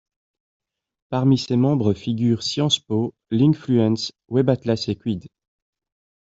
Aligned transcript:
Parmi 1.09 1.37
ses 1.37 1.57
membres 1.57 1.93
figurent 1.93 2.41
SciencesPo, 2.41 3.13
Linkfluence, 3.29 4.11
WebAtlas 4.29 4.85
et 4.89 4.95
Quid. 4.95 5.27